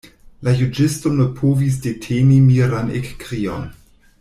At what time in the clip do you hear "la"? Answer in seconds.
0.45-0.53